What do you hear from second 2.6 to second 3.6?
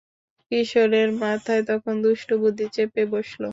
চেপে বসলো।